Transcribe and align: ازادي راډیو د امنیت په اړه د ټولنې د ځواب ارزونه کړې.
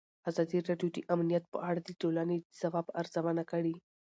ازادي 0.29 0.59
راډیو 0.69 0.89
د 0.95 0.97
امنیت 1.13 1.43
په 1.53 1.57
اړه 1.69 1.79
د 1.83 1.89
ټولنې 2.01 2.37
د 2.39 2.45
ځواب 2.61 2.87
ارزونه 2.99 3.43
کړې. 3.51 3.75